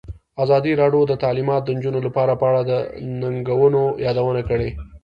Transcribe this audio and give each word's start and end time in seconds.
ازادي 0.43 0.73
راډیو 0.81 1.01
د 1.07 1.13
تعلیمات 1.23 1.61
د 1.65 1.69
نجونو 1.77 1.99
لپاره 2.07 2.33
په 2.39 2.45
اړه 2.49 2.61
د 2.69 2.71
ننګونو 3.21 3.81
یادونه 4.05 4.41
کړې. 4.49 4.69